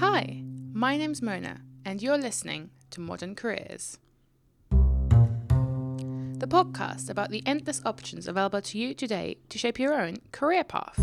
[0.00, 0.42] Hi,
[0.74, 3.96] my name's Mona, and you're listening to Modern Careers.
[4.68, 10.64] The podcast about the endless options available to you today to shape your own career
[10.64, 11.00] path.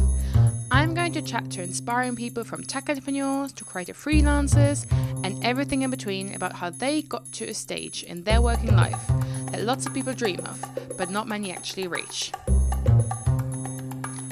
[0.69, 4.85] I'm going to chat to inspiring people from tech entrepreneurs to creative freelancers
[5.23, 9.07] and everything in between about how they got to a stage in their working life
[9.49, 10.63] that lots of people dream of,
[10.99, 12.31] but not many actually reach.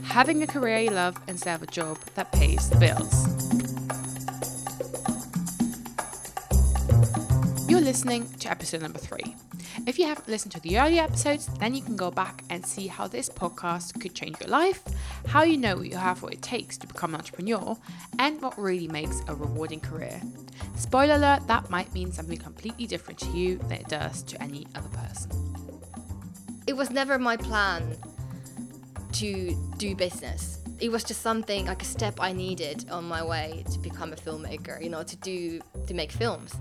[0.04, 3.81] Having a career you love instead of a job that pays the bills.
[7.82, 9.36] Listening to episode number three.
[9.88, 12.88] If you haven't listened to the earlier episodes, then you can go back and see
[12.88, 14.84] how this podcast could change your life,
[15.28, 17.76] how you know you have what it takes to become an entrepreneur,
[18.20, 20.22] and what really makes a rewarding career.
[20.76, 24.68] Spoiler alert, that might mean something completely different to you than it does to any
[24.76, 25.32] other person.
[26.68, 27.98] It was never my plan
[29.14, 30.60] to do business.
[30.80, 34.16] It was just something like a step I needed on my way to become a
[34.16, 36.54] filmmaker, you know, to do to make films.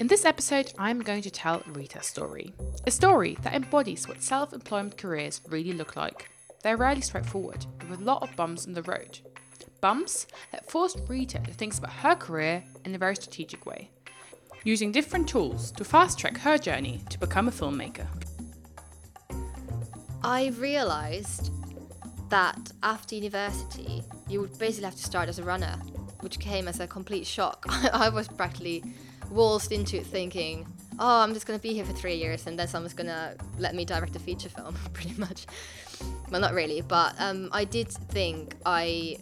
[0.00, 2.54] In this episode, I'm going to tell Rita's story.
[2.86, 6.30] A story that embodies what self employment careers really look like.
[6.62, 9.18] They're rarely straightforward, with a lot of bumps in the road.
[9.80, 13.90] Bumps that forced Rita to think about her career in a very strategic way,
[14.62, 18.06] using different tools to fast track her journey to become a filmmaker.
[20.22, 21.50] I realized
[22.28, 25.74] that after university, you would basically have to start as a runner,
[26.20, 27.66] which came as a complete shock.
[27.92, 28.84] I was practically
[29.30, 30.66] waltzed into it thinking,
[30.98, 33.36] oh, I'm just going to be here for three years and then someone's going to
[33.58, 35.46] let me direct a feature film, pretty much.
[36.30, 39.18] Well, not really, but um, I did think I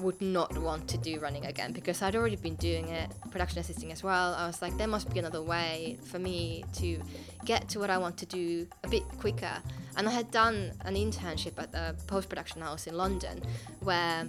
[0.00, 3.92] would not want to do running again because I'd already been doing it, production assisting
[3.92, 4.34] as well.
[4.34, 7.00] I was like, there must be another way for me to
[7.44, 9.52] get to what I want to do a bit quicker.
[9.96, 13.42] And I had done an internship at a post production house in London
[13.80, 14.26] where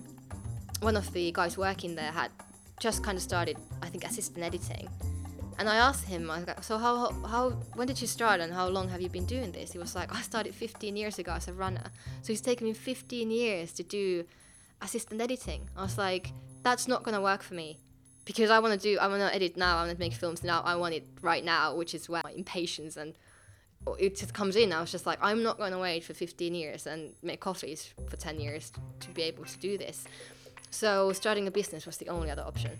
[0.82, 2.32] one of the guys working there had
[2.80, 4.90] just kind of started, I think, assistant editing.
[5.58, 8.54] And I asked him, I was like, so how, how, when did you start and
[8.54, 9.72] how long have you been doing this?
[9.72, 11.92] He was like, I started 15 years ago as a runner.
[12.22, 14.26] So it's taken me 15 years to do
[14.82, 15.70] assistant editing.
[15.78, 16.32] I was like,
[16.64, 17.78] that's not going to work for me
[18.26, 20.44] because I want to do, I want to edit now, I want to make films
[20.44, 23.14] now, I want it right now, which is where my impatience and
[24.00, 24.72] it just comes in.
[24.72, 27.94] I was just like, I'm not going to wait for 15 years and make coffees
[28.10, 30.06] for 10 years to be able to do this.
[30.70, 32.72] So starting a business was the only other option.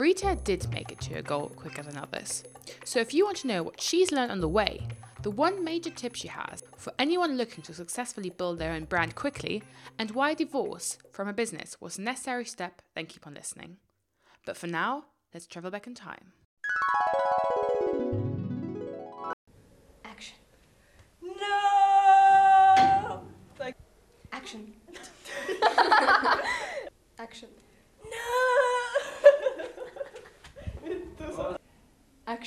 [0.00, 2.42] Rita did make it to her goal quicker than others.
[2.86, 4.88] So if you want to know what she's learned on the way,
[5.20, 9.14] the one major tip she has for anyone looking to successfully build their own brand
[9.14, 9.62] quickly
[9.98, 13.76] and why divorce from a business was a necessary step, then keep on listening.
[14.46, 16.32] But for now, let's travel back in time.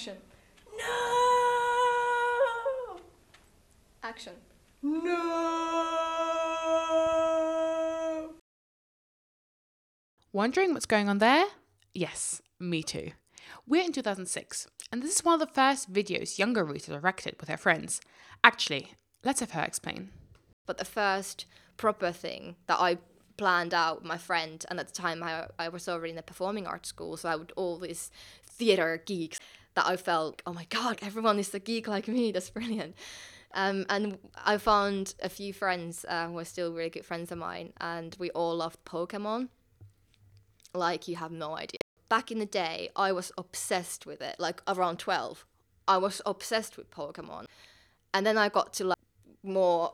[0.03, 0.17] Action.
[0.77, 0.85] no!
[4.03, 4.33] Action.
[4.81, 5.53] No!
[10.33, 11.45] Wondering what's going on there?
[11.93, 13.11] Yes, me too.
[13.65, 17.47] We're in 2006, and this is one of the first videos younger Rita directed with
[17.47, 18.01] her friends.
[18.43, 20.09] Actually, let's have her explain.
[20.65, 21.45] But the first
[21.77, 22.97] proper thing that I
[23.37, 26.23] planned out with my friend, and at the time I, I was already in a
[26.23, 28.11] performing arts school, so I would always
[28.45, 29.39] theater geeks
[29.75, 32.31] that I felt, oh my god, everyone is a geek like me.
[32.31, 32.95] That's brilliant.
[33.53, 37.37] Um, and I found a few friends uh, who are still really good friends of
[37.37, 39.49] mine, and we all loved Pokemon.
[40.73, 41.77] Like you have no idea.
[42.09, 44.37] Back in the day, I was obsessed with it.
[44.39, 45.45] Like around twelve,
[45.87, 47.45] I was obsessed with Pokemon,
[48.13, 48.97] and then I got to like
[49.43, 49.93] more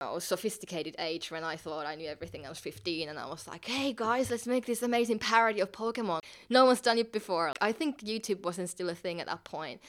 [0.00, 2.44] know, sophisticated age when I thought I knew everything.
[2.44, 5.72] I was 15 and I was like, hey guys, let's make this amazing parody of
[5.72, 6.20] Pokemon.
[6.50, 7.52] No one's done it before.
[7.60, 9.80] I think YouTube wasn't still a thing at that point.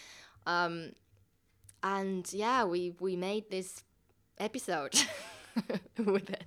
[0.46, 0.94] Um,
[1.84, 3.84] and yeah, we, we made this
[4.40, 4.96] episode
[5.98, 6.46] with it.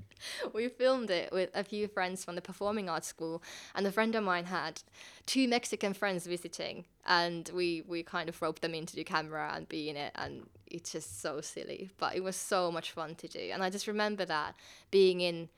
[0.53, 3.43] We filmed it with a few friends from the performing arts school,
[3.75, 4.83] and a friend of mine had
[5.25, 9.67] two Mexican friends visiting, and we we kind of roped them into the camera and
[9.67, 13.29] be in it, and it's just so silly, but it was so much fun to
[13.29, 14.55] do, and I just remember that
[14.91, 15.49] being in.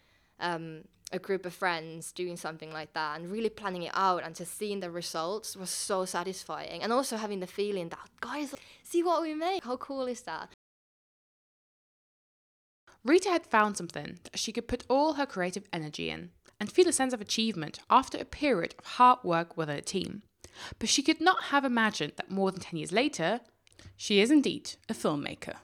[0.41, 4.35] Um, a group of friends doing something like that and really planning it out and
[4.35, 9.03] just seeing the results was so satisfying and also having the feeling that guys see
[9.03, 10.49] what we made how cool is that
[13.05, 16.31] Rita had found something that she could put all her creative energy in
[16.61, 20.23] and feel a sense of achievement after a period of hard work with her team.
[20.79, 23.41] But she could not have imagined that more than 10 years later,
[23.97, 25.57] she is indeed a filmmaker.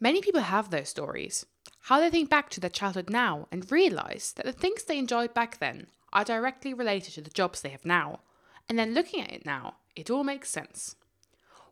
[0.00, 1.46] Many people have those stories.
[1.84, 5.32] how they think back to their childhood now and realise that the things they enjoyed
[5.34, 8.20] back then are directly related to the jobs they have now.
[8.68, 10.96] And then looking at it now, it all makes sense.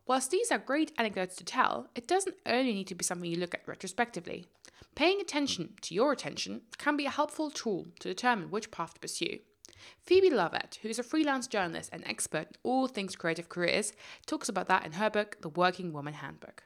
[0.07, 3.37] Whilst these are great anecdotes to tell, it doesn't only need to be something you
[3.37, 4.47] look at retrospectively.
[4.95, 8.99] Paying attention to your attention can be a helpful tool to determine which path to
[8.99, 9.39] pursue.
[10.01, 13.93] Phoebe Lovatt, who is a freelance journalist and expert in all things creative careers,
[14.25, 16.63] talks about that in her book, The Working Woman Handbook.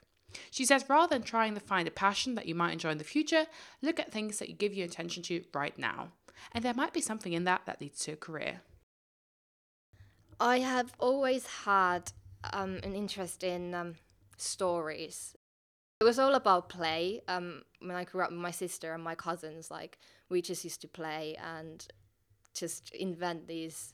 [0.52, 3.04] She says rather than trying to find a passion that you might enjoy in the
[3.04, 3.46] future,
[3.82, 6.10] look at things that you give your attention to right now.
[6.52, 8.62] And there might be something in that that leads to a career.
[10.40, 12.12] I have always had
[12.52, 13.96] um, an interest in um,
[14.38, 15.36] stories.
[16.02, 17.22] It was all about play.
[17.28, 20.00] Um, when I grew up my sister and my cousins, like
[20.30, 21.88] we just used to play and
[22.54, 23.94] just invent these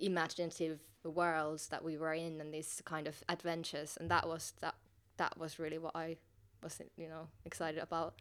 [0.00, 4.74] imaginative worlds that we were in and these kind of adventures, and that was that
[5.16, 6.16] that was really what I
[6.62, 8.14] was, you know, excited about.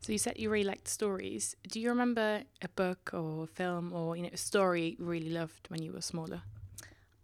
[0.00, 1.56] So you said you really liked stories.
[1.68, 5.30] Do you remember a book or a film or you know a story you really
[5.30, 6.42] loved when you were smaller?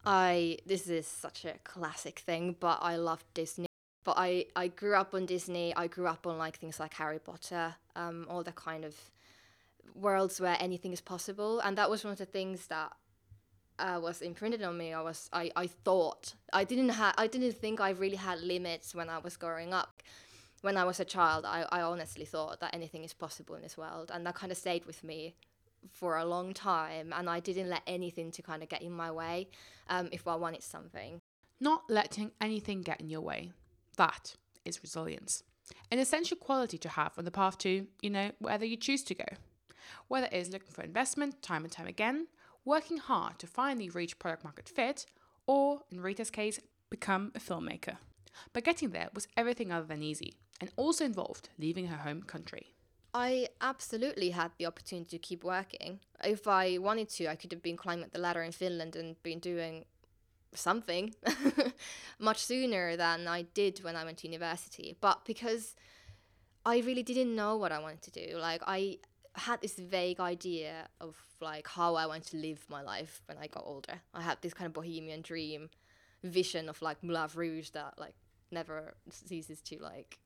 [0.04, 3.66] I this is such a classic thing, but I loved Disney.
[4.04, 5.74] But I I grew up on Disney.
[5.76, 8.96] I grew up on like things like Harry Potter, um, all the kind of
[9.94, 12.92] worlds where anything is possible, and that was one of the things that
[13.78, 14.92] uh, was imprinted on me.
[14.92, 18.94] I was I, I thought I didn't have I didn't think I really had limits
[18.94, 20.02] when I was growing up.
[20.60, 23.76] When I was a child, I, I honestly thought that anything is possible in this
[23.76, 25.34] world, and that kind of stayed with me
[25.90, 27.12] for a long time.
[27.12, 29.48] And I didn't let anything to kind of get in my way
[29.88, 31.20] um, if I wanted something.
[31.60, 33.50] Not letting anything get in your way.
[33.96, 35.42] That is resilience.
[35.90, 39.14] An essential quality to have on the path to, you know, wherever you choose to
[39.14, 39.24] go.
[40.08, 42.28] Whether it is looking for investment time and time again,
[42.64, 45.06] working hard to finally reach product market fit,
[45.46, 47.96] or, in Rita's case, become a filmmaker.
[48.52, 52.72] But getting there was everything other than easy, and also involved leaving her home country.
[53.14, 56.00] I absolutely had the opportunity to keep working.
[56.24, 59.38] If I wanted to, I could have been climbing the ladder in Finland and been
[59.38, 59.84] doing
[60.54, 61.14] something
[62.18, 64.96] much sooner than I did when I went to university.
[65.00, 65.74] But because
[66.64, 68.98] I really didn't know what I wanted to do, like I
[69.34, 73.46] had this vague idea of like how I want to live my life when I
[73.46, 74.00] got older.
[74.14, 75.70] I had this kind of bohemian dream
[76.22, 78.14] vision of like Moulin Rouge that like
[78.50, 80.18] never ceases to like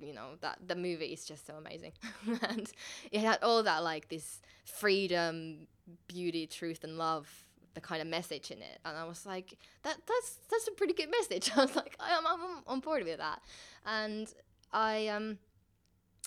[0.00, 1.92] you know that the movie is just so amazing.
[2.42, 2.70] And
[3.10, 5.66] it had all that like this freedom
[6.06, 7.28] beauty truth and love
[7.74, 8.78] the kind of message in it.
[8.84, 11.50] And i was like that that's that's a pretty good message.
[11.56, 13.42] I was like i'm, I'm on board with that.
[13.84, 14.32] And
[14.72, 15.38] i um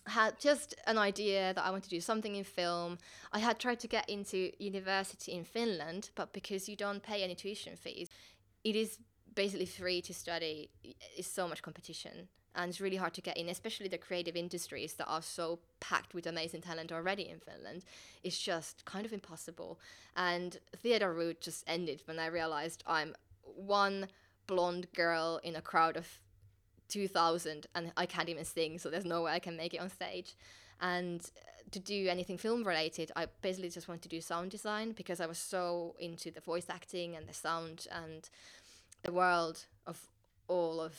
[0.07, 2.97] had just an idea that I wanted to do something in film.
[3.31, 7.35] I had tried to get into university in Finland, but because you don't pay any
[7.35, 8.09] tuition fees,
[8.63, 8.99] it is
[9.33, 10.69] basically free to study.
[11.17, 14.93] It's so much competition, and it's really hard to get in, especially the creative industries
[14.93, 17.85] that are so packed with amazing talent already in Finland.
[18.23, 19.79] It's just kind of impossible.
[20.15, 24.07] And theater route just ended when I realized I'm one
[24.47, 26.19] blonde girl in a crowd of
[26.93, 29.89] 2000 and I can't even sing, so there's no way I can make it on
[29.89, 30.35] stage.
[30.79, 34.91] And uh, to do anything film related, I basically just wanted to do sound design
[34.91, 38.29] because I was so into the voice acting and the sound and
[39.01, 39.99] the world of
[40.47, 40.95] all of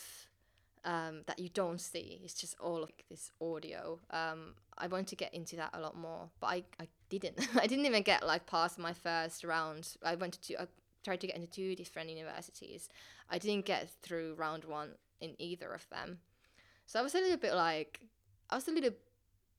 [0.85, 2.21] um, that you don't see.
[2.25, 4.01] It's just all of this audio.
[4.11, 7.41] Um, I want to get into that a lot more, but I, I didn't.
[7.57, 9.97] I didn't even get like past my first round.
[10.03, 10.67] I went to I
[11.05, 12.89] tried to get into two different universities.
[13.31, 14.91] I didn't get through round one
[15.21, 16.19] in either of them.
[16.87, 18.01] So I was a little bit like,
[18.51, 18.93] I was a little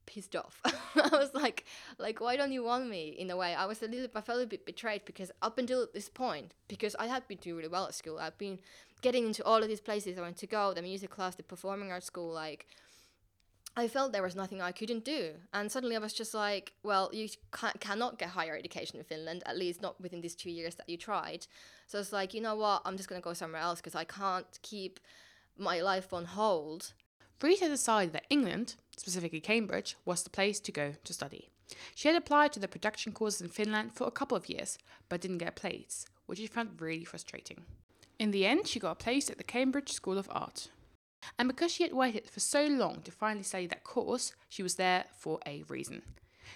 [0.06, 0.62] pissed off.
[0.66, 1.66] I was like,
[1.98, 3.10] like, why don't you want me?
[3.10, 5.88] In a way, I was a little, I felt a bit betrayed because up until
[5.94, 8.60] this point, because I had been doing really well at school, I've been
[9.02, 11.92] getting into all of these places I went to go, the music class, the performing
[11.92, 12.68] arts school, like.
[13.78, 15.32] I felt there was nothing I couldn't do.
[15.54, 19.44] And suddenly I was just like, well, you ca- cannot get higher education in Finland,
[19.46, 21.46] at least not within these two years that you tried.
[21.86, 24.06] So it's like, you know what, I'm just going to go somewhere else because I
[24.06, 25.02] can't keep
[25.58, 26.94] my life on hold.
[27.42, 31.50] Rita decided that England, specifically Cambridge, was the place to go to study.
[31.94, 34.78] She had applied to the production courses in Finland for a couple of years,
[35.10, 37.66] but didn't get a place, which she found really frustrating.
[38.18, 40.70] In the end, she got a place at the Cambridge School of Art.
[41.38, 44.76] And because she had waited for so long to finally study that course, she was
[44.76, 46.04] there for a reason.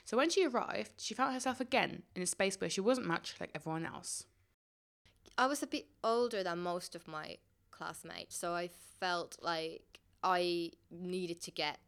[0.06, 3.36] So when she arrived, she found herself again in a space where she wasn't much
[3.40, 4.26] like everyone else.
[5.38, 7.38] I was a bit older than most of my
[7.80, 8.70] classmates, so I
[9.00, 11.80] felt like I needed to get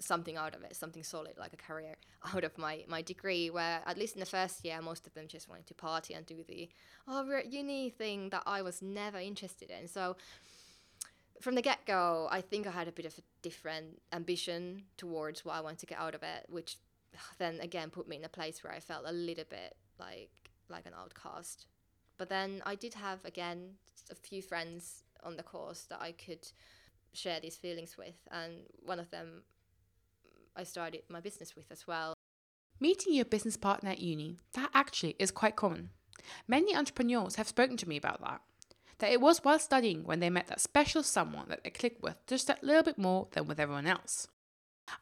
[0.00, 1.96] something out of it, something solid like a career
[2.34, 3.50] out of my, my degree.
[3.50, 6.24] Where at least in the first year, most of them just wanted to party and
[6.24, 6.68] do the
[7.06, 9.88] oh we're at uni thing that I was never interested in.
[9.88, 10.16] So
[11.40, 15.44] from the get go, I think I had a bit of a different ambition towards
[15.44, 16.76] what I wanted to get out of it, which
[17.38, 20.30] then again put me in a place where I felt a little bit like
[20.68, 21.66] like an outcast.
[22.18, 23.74] But then I did have again
[24.10, 26.46] a few friends on the course that I could
[27.12, 29.42] share these feelings with, and one of them
[30.56, 32.14] I started my business with as well.
[32.80, 35.90] Meeting your business partner at uni, that actually is quite common.
[36.46, 38.40] Many entrepreneurs have spoken to me about that.
[38.98, 42.16] That it was while studying when they met that special someone that they clicked with
[42.26, 44.26] just a little bit more than with everyone else.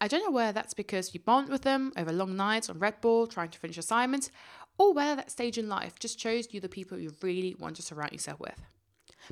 [0.01, 3.01] I don't know whether that's because you bond with them over long nights on Red
[3.01, 4.31] Bull trying to finish assignments,
[4.79, 7.83] or whether that stage in life just shows you the people you really want to
[7.83, 8.61] surround yourself with.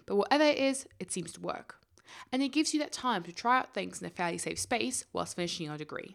[0.07, 1.77] But whatever it is, it seems to work.
[2.33, 5.05] And it gives you that time to try out things in a fairly safe space
[5.13, 6.15] whilst finishing your degree.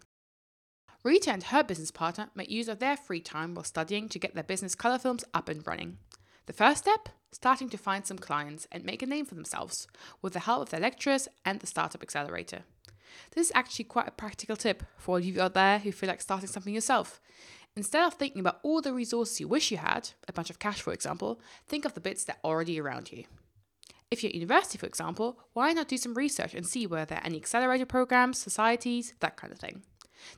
[1.04, 4.36] Rita and her business partner make use of their free time while studying to get
[4.36, 5.98] their business colour films up and running.
[6.46, 7.10] The first step?
[7.32, 9.88] Starting to find some clients and make a name for themselves
[10.22, 12.64] with the help of their lecturers and the Startup Accelerator.
[13.32, 16.22] This is actually quite a practical tip for all you out there who feel like
[16.22, 17.22] starting something yourself.
[17.80, 20.82] Instead of thinking about all the resources you wish you had, a bunch of cash
[20.82, 23.24] for example, think of the bits that are already around you.
[24.12, 27.20] If you're at university, for example, why not do some research and see whether there
[27.20, 29.84] are any accelerator programs, societies, that kind of thing.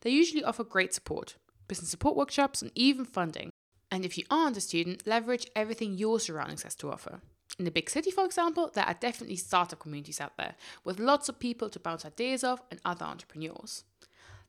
[0.01, 3.49] They usually offer great support, business support workshops, and even funding.
[3.89, 7.21] And if you aren't a student, leverage everything your surroundings has to offer.
[7.57, 11.27] In the big city, for example, there are definitely startup communities out there with lots
[11.27, 13.83] of people to bounce ideas off and other entrepreneurs.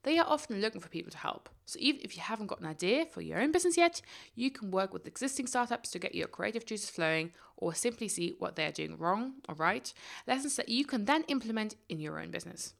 [0.04, 1.49] They are often looking for people to help.
[1.64, 4.02] So even if you haven't got an idea for your own business yet,
[4.35, 8.35] you can work with existing startups to get your creative juices flowing or simply see
[8.38, 9.92] what they are doing wrong or right,
[10.26, 12.75] lessons that you can then implement in your own business.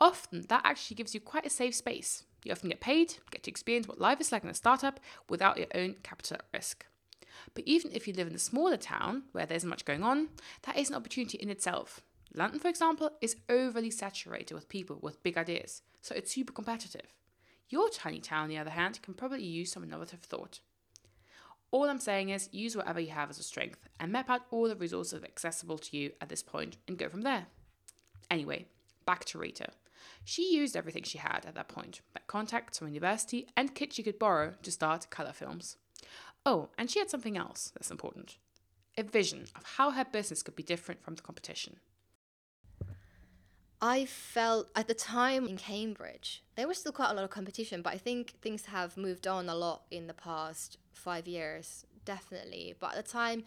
[0.00, 2.24] Often that actually gives you quite a safe space.
[2.44, 5.58] You often get paid, get to experience what life is like in a startup without
[5.58, 6.86] your own capital at risk.
[7.54, 10.28] But even if you live in a smaller town where there isn't much going on,
[10.62, 12.00] that is an opportunity in itself.
[12.34, 17.14] London, for example, is overly saturated with people with big ideas, so it's super competitive.
[17.68, 20.60] Your tiny town, on the other hand, can probably use some innovative thought.
[21.70, 24.68] All I'm saying is use whatever you have as a strength and map out all
[24.68, 27.46] the resources accessible to you at this point and go from there.
[28.30, 28.66] Anyway,
[29.06, 29.68] back to Rita.
[30.24, 34.02] She used everything she had at that point, like contacts from university and kits she
[34.02, 35.76] could borrow to start colour films.
[36.44, 38.36] Oh, and she had something else that's important
[38.98, 41.76] a vision of how her business could be different from the competition.
[43.84, 47.82] I felt at the time in Cambridge, there was still quite a lot of competition,
[47.82, 52.76] but I think things have moved on a lot in the past five years, definitely.
[52.78, 53.42] But at the time,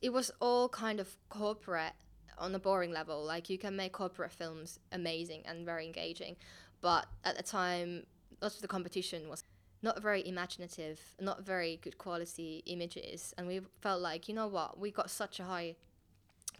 [0.00, 1.92] it was all kind of corporate
[2.38, 3.22] on a boring level.
[3.22, 6.36] Like you can make corporate films amazing and very engaging,
[6.80, 8.06] but at the time,
[8.40, 9.44] lots of the competition was
[9.82, 14.78] not very imaginative, not very good quality images, and we felt like you know what,
[14.78, 15.76] we got such a high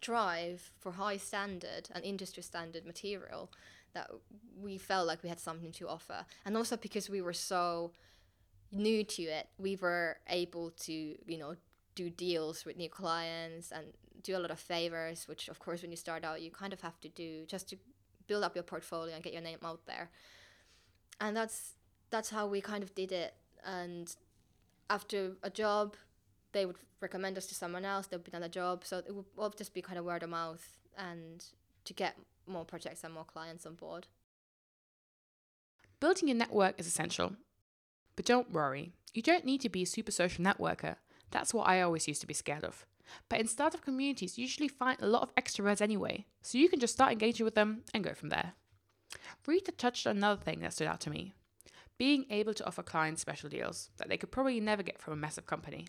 [0.00, 3.50] drive for high standard and industry standard material
[3.94, 4.10] that
[4.60, 7.92] we felt like we had something to offer, and also because we were so
[8.72, 11.56] new to it, we were able to you know
[11.94, 13.86] do deals with new clients and
[14.22, 16.80] do a lot of favors, which of course when you start out you kind of
[16.80, 17.76] have to do just to
[18.26, 20.10] build up your portfolio and get your name out there.
[21.20, 21.74] And that's
[22.10, 23.34] that's how we kind of did it.
[23.64, 24.14] And
[24.90, 25.96] after a job,
[26.56, 28.06] they would recommend us to someone else.
[28.06, 30.30] They'd be done a job, so it would all just be kind of word of
[30.30, 31.44] mouth and
[31.84, 34.06] to get more projects and more clients on board.
[36.00, 37.32] Building your network is essential.
[38.16, 40.96] But don't worry, you don't need to be a super social networker.
[41.30, 42.86] That's what I always used to be scared of.
[43.28, 46.80] But in startup communities, you usually find a lot of extroverts anyway, so you can
[46.80, 48.54] just start engaging with them and go from there.
[49.46, 51.34] Rita touched on another thing that stood out to me
[51.98, 55.16] being able to offer clients special deals that they could probably never get from a
[55.16, 55.86] massive company.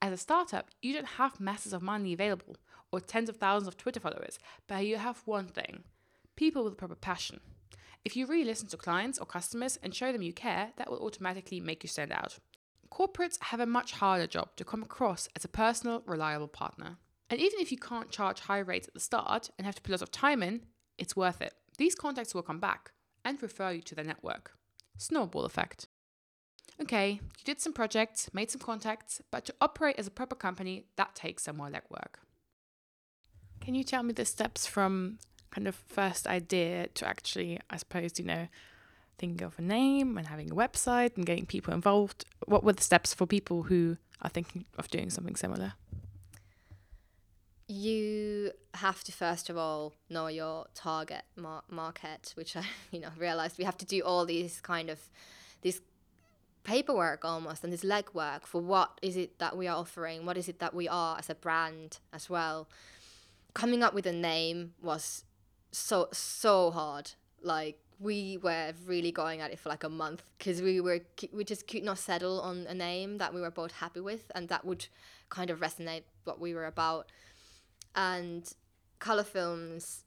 [0.00, 2.56] As a startup, you don't have masses of money available
[2.92, 5.84] or tens of thousands of Twitter followers, but you have one thing
[6.36, 7.40] people with proper passion.
[8.04, 10.98] If you really listen to clients or customers and show them you care, that will
[10.98, 12.38] automatically make you stand out.
[12.90, 16.98] Corporates have a much harder job to come across as a personal, reliable partner.
[17.28, 19.90] And even if you can't charge high rates at the start and have to put
[19.90, 20.60] lots of time in,
[20.98, 21.54] it's worth it.
[21.78, 22.92] These contacts will come back
[23.24, 24.52] and refer you to their network.
[24.96, 25.88] Snowball effect.
[26.80, 30.84] Okay, you did some projects, made some contacts, but to operate as a proper company,
[30.96, 32.20] that takes some more legwork.
[33.60, 35.18] Can you tell me the steps from
[35.50, 38.48] kind of first idea to actually, I suppose, you know,
[39.18, 42.26] thinking of a name and having a website and getting people involved?
[42.46, 45.72] What were the steps for people who are thinking of doing something similar?
[47.68, 53.08] You have to first of all know your target mar- market, which I you know
[53.18, 55.00] realized we have to do all these kind of
[55.62, 55.80] this
[56.66, 60.48] paperwork almost and this legwork for what is it that we are offering, what is
[60.48, 62.68] it that we are as a brand as well.
[63.54, 65.24] coming up with a name was
[65.72, 67.12] so so hard.
[67.40, 71.00] Like we were really going at it for like a month because we were
[71.32, 74.48] we just could not settle on a name that we were both happy with and
[74.48, 74.86] that would
[75.30, 77.06] kind of resonate what we were about.
[77.94, 78.42] And
[78.98, 80.04] color films,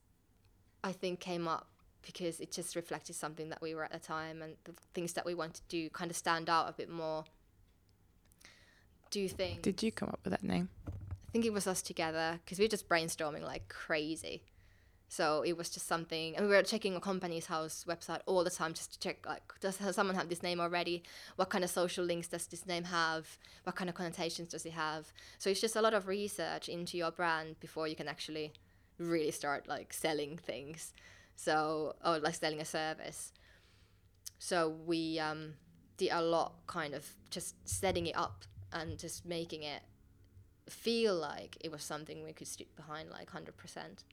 [0.84, 1.68] I think, came up
[2.06, 5.26] because it just reflected something that we were at the time and the things that
[5.26, 7.26] we wanted to do kind of stand out a bit more.
[9.12, 9.62] Do you think?
[9.62, 10.70] Did you come up with that name?
[10.88, 14.44] I think it was us together because we were just brainstorming like crazy.
[15.12, 18.52] So it was just something, and we were checking a Companies House website all the
[18.52, 21.02] time just to check like, does someone have this name already?
[21.36, 23.40] What kind of social links does this name have?
[23.64, 25.12] What kind of connotations does it have?
[25.40, 28.54] So it's just a lot of research into your brand before you can actually
[29.00, 30.94] really start like selling things.
[31.40, 33.32] So or like selling a service.
[34.40, 35.54] So we um,
[35.96, 38.44] did a lot, kind of just setting it up
[38.74, 39.82] and just making it
[40.68, 44.04] feel like it was something we could stick behind like 100%.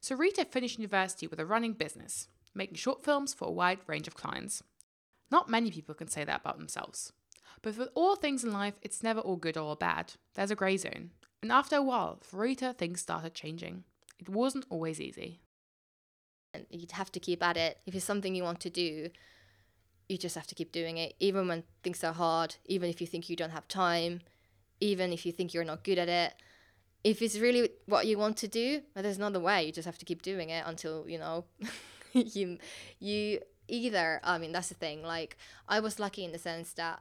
[0.00, 4.06] So Rita finished university with a running business, making short films for a wide range
[4.06, 4.62] of clients.
[5.30, 7.12] Not many people can say that about themselves.
[7.62, 10.12] But with all things in life, it's never all good or all bad.
[10.34, 11.12] There's a grey zone.
[11.42, 13.84] And after a while, for Rita, things started changing.
[14.18, 15.40] It wasn't always easy.
[16.70, 17.78] And you'd have to keep at it.
[17.86, 19.10] If it's something you want to do,
[20.08, 23.06] you just have to keep doing it, even when things are hard, even if you
[23.06, 24.20] think you don't have time,
[24.80, 26.34] even if you think you're not good at it.
[27.02, 29.64] If it's really what you want to do, well, there's another way.
[29.64, 31.44] You just have to keep doing it until you know
[32.12, 32.58] you
[32.98, 34.20] you either.
[34.24, 35.02] I mean, that's the thing.
[35.02, 35.36] Like
[35.68, 37.00] I was lucky in the sense that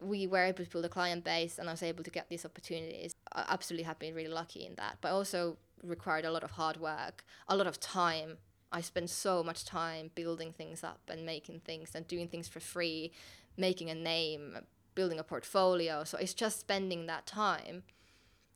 [0.00, 2.44] we were able to build a client base, and I was able to get these
[2.44, 3.14] opportunities.
[3.32, 6.76] I absolutely have been really lucky in that, but also required a lot of hard
[6.78, 8.38] work, a lot of time.
[8.72, 12.60] I spend so much time building things up and making things and doing things for
[12.60, 13.12] free,
[13.56, 14.58] making a name,
[14.94, 16.04] building a portfolio.
[16.04, 17.84] So it's just spending that time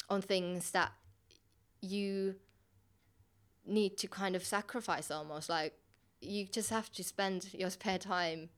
[0.09, 0.93] on things that
[1.81, 2.37] you
[3.67, 5.49] need to kind of sacrifice almost.
[5.49, 5.75] Like
[6.21, 8.51] you just have to spend your spare time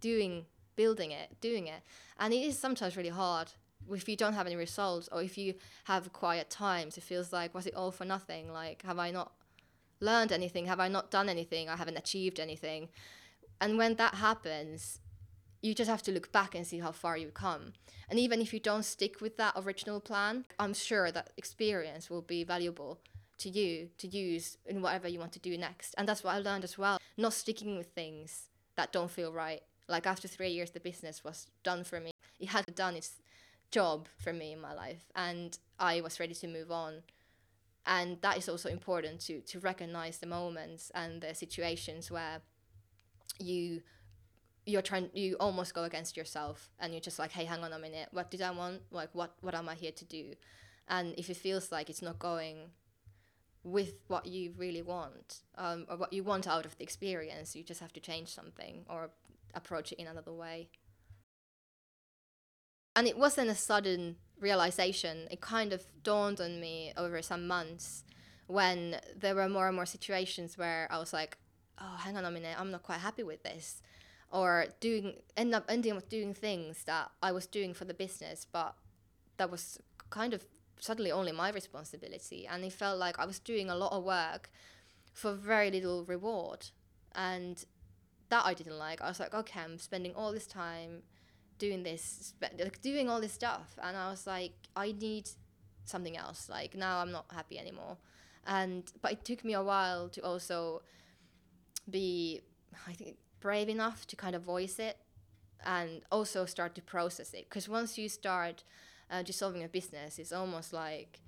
[0.00, 1.82] doing building it, doing it.
[2.18, 3.52] And it is sometimes really hard
[3.92, 6.96] if you don't have any results or if you have quiet times.
[6.96, 8.52] It feels like, was it all for nothing?
[8.52, 9.32] Like, have I not
[10.00, 10.66] learned anything?
[10.66, 11.68] Have I not done anything?
[11.68, 12.88] I haven't achieved anything.
[13.60, 15.00] And when that happens,
[15.62, 17.74] you just have to look back and see how far you've come.
[18.08, 22.22] And even if you don't stick with that original plan, I'm sure that experience will
[22.22, 22.98] be valuable
[23.38, 25.94] to you to use in whatever you want to do next.
[25.98, 26.98] And that's what I learned as well.
[27.16, 29.62] Not sticking with things that don't feel right.
[29.88, 32.12] Like after three years, the business was done for me.
[32.38, 33.20] It had done its
[33.70, 37.02] job for me in my life, and I was ready to move on.
[37.90, 42.40] And that is also important to to recognize the moments and the situations where
[43.40, 43.82] you
[44.64, 47.78] you're trying you almost go against yourself and you're just like hey hang on a
[47.78, 48.08] minute.
[48.12, 48.82] What did i want?
[48.92, 50.34] Like what what am i here to do?
[50.86, 52.70] And if it feels like it's not going
[53.64, 57.62] with what you really want um, or what you want out of the experience you
[57.62, 59.10] just have to change something or
[59.54, 60.66] approach it in another way
[62.96, 65.28] and it wasn't a sudden realization.
[65.30, 68.04] It kind of dawned on me over some months
[68.46, 71.38] when there were more and more situations where i was like
[71.78, 73.80] oh hang on a minute i'm not quite happy with this
[74.30, 78.46] or doing end up ending up doing things that I was doing for the business,
[78.50, 78.74] but
[79.36, 79.78] that was
[80.10, 80.44] kind of
[80.78, 84.50] suddenly only my responsibility, and it felt like I was doing a lot of work
[85.12, 86.68] for very little reward,
[87.14, 87.64] and
[88.28, 89.00] that I didn't like.
[89.02, 91.02] I was like, okay, I'm spending all this time
[91.60, 95.30] doing this, like doing all this stuff, and I was like, I need
[95.84, 96.48] something else.
[96.48, 97.98] Like now, I'm not happy anymore,
[98.46, 100.82] and but it took me a while to also
[101.88, 102.40] be,
[102.88, 104.96] I think brave enough to kind of voice it
[105.64, 107.44] and also start to process it.
[107.48, 108.64] Because once you start
[109.10, 111.20] uh, dissolving a business it's almost like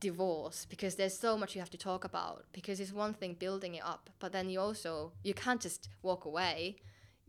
[0.00, 3.74] divorce because there's so much you have to talk about because it's one thing building
[3.74, 6.76] it up but then you also you can't just walk away.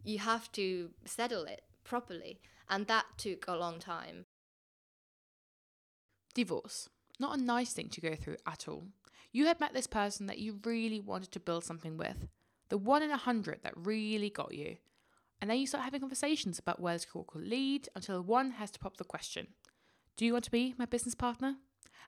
[0.04, 4.26] You have to settle it properly and that took a long time
[6.34, 6.90] Divorce.
[7.20, 8.86] Not a nice thing to go through at all.
[9.32, 12.28] You had met this person that you really wanted to build something with,
[12.70, 14.78] the one in a hundred that really got you.
[15.42, 18.80] And then you start having conversations about where this could lead until one has to
[18.80, 19.48] pop the question
[20.18, 21.56] Do you want to be my business partner?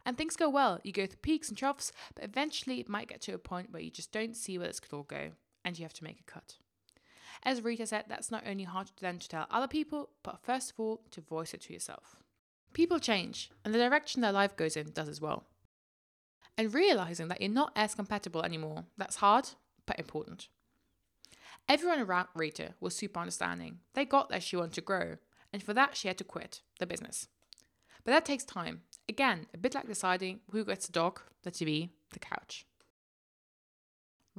[0.06, 0.80] And things go well.
[0.84, 3.82] You go through peaks and troughs, but eventually it might get to a point where
[3.82, 5.32] you just don't see where this could all go,
[5.64, 6.56] and you have to make a cut.
[7.44, 10.80] As Rita said, that's not only hard then to tell other people, but first of
[10.80, 12.18] all, to voice it to yourself.
[12.74, 15.44] People change, and the direction their life goes in does as well.
[16.58, 19.50] And realizing that you're not as compatible anymore, that's hard,
[19.86, 20.48] but important.
[21.68, 23.80] Everyone around Rita was super understanding.
[23.94, 25.18] They got that she wanted to grow,
[25.52, 27.28] and for that, she had to quit the business.
[28.04, 31.90] But that takes time, Again, a bit like deciding who gets the dog, the TV,
[32.14, 32.66] the couch.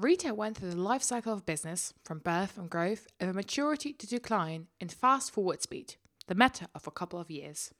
[0.02, 4.06] Rita went through the life cycle of business from birth and growth over maturity to
[4.08, 5.94] decline in fast forward speed,
[6.26, 7.72] the matter of a couple of years.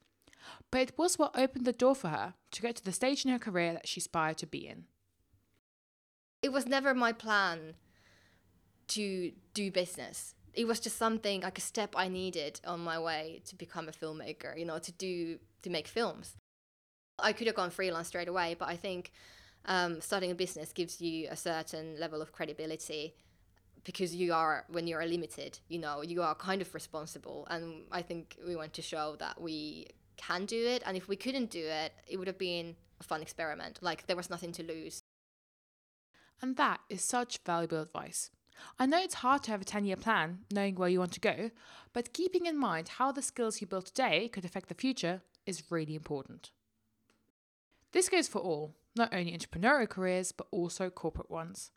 [0.70, 3.32] But it was what opened the door for her to get to the stage in
[3.32, 4.84] her career that she aspired to be in.
[6.42, 7.74] It was never my plan
[8.88, 10.36] to do business.
[10.54, 13.92] It was just something like a step I needed on my way to become a
[13.92, 16.36] filmmaker, you know, to do to make films.
[17.18, 19.10] I could have gone freelance straight away, but I think
[19.66, 23.14] um, starting a business gives you a certain level of credibility
[23.84, 27.46] because you are when you are limited you know you are kind of responsible.
[27.50, 30.82] And i think we want to show that we can do it.
[30.86, 33.78] And if we couldn't do it it would have been a fun experiment.
[33.82, 35.02] Like there was nothing to lose.
[36.40, 38.30] And that is such valuable advice.
[38.78, 41.20] I know it's hard to have a 10 year plan, knowing where you want to
[41.20, 41.50] go,
[41.92, 45.70] but keeping in mind how the skills you build today could affect the future is
[45.70, 46.50] really important.
[47.92, 51.70] This goes for all, not only entrepreneurial careers, but also corporate ones.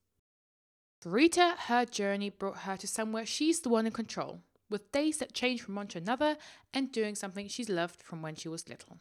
[1.01, 5.17] For Rita, her journey brought her to somewhere she's the one in control, with days
[5.17, 6.37] that change from one to another
[6.73, 8.97] and doing something she's loved from when she was little.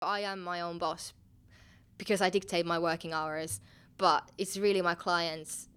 [0.00, 1.12] i am my own boss
[1.96, 3.60] because i dictate my working hours
[3.96, 5.68] but it's really my clients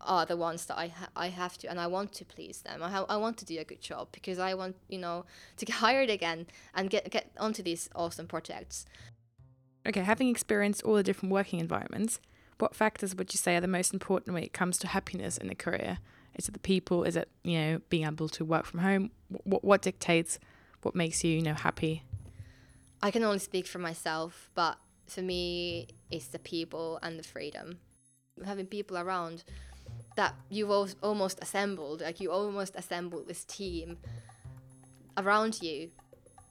[0.00, 2.82] are the ones that I, ha- I have to and I want to please them.
[2.82, 5.24] I, ha- I want to do a good job because I want, you know,
[5.56, 8.84] to get hired again and get get onto these awesome projects.
[9.86, 12.20] Okay, having experienced all the different working environments,
[12.58, 15.50] what factors would you say are the most important when it comes to happiness in
[15.50, 15.98] a career?
[16.36, 17.02] Is it the people?
[17.04, 19.10] Is it, you know, being able to work from home?
[19.28, 20.38] What, what dictates
[20.82, 22.02] what makes you, you know, happy?
[23.02, 27.78] I can only speak for myself, but for me, it's the people and the freedom.
[28.44, 29.44] Having people around
[30.16, 33.98] that you've al- almost assembled, like you almost assembled this team
[35.16, 35.90] around you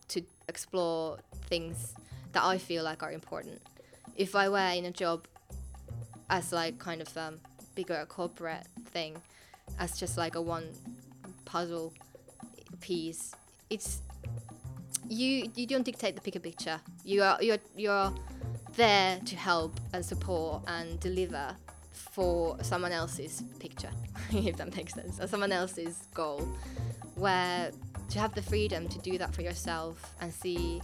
[0.09, 1.93] to explore things
[2.33, 3.61] that I feel like are important.
[4.15, 5.27] If I were in a job
[6.29, 7.39] as like kind of um,
[7.75, 9.17] bigger corporate thing,
[9.79, 10.69] as just like a one
[11.45, 11.93] puzzle
[12.79, 13.33] piece,
[13.69, 14.01] it's
[15.07, 16.79] you you don't dictate the bigger picture.
[17.03, 18.13] You are you're you're
[18.75, 21.55] there to help and support and deliver
[21.91, 23.91] for someone else's picture,
[24.31, 26.47] if that makes sense, or someone else's goal.
[27.15, 27.71] Where
[28.09, 30.81] to have the freedom to do that for yourself and see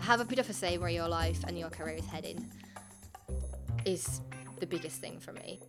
[0.00, 2.44] have a bit of a say where your life and your career is heading
[3.84, 4.20] is
[4.58, 5.60] the biggest thing for me.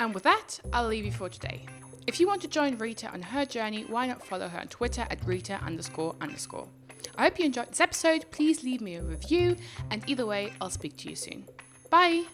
[0.00, 1.66] And with that, I'll leave you for today.
[2.06, 5.06] If you want to join Rita on her journey, why not follow her on Twitter
[5.08, 6.68] at Rita underscore underscore.
[7.16, 8.26] I hope you enjoyed this episode.
[8.30, 9.56] Please leave me a review,
[9.90, 11.44] and either way, I'll speak to you soon.
[11.90, 12.24] Bye!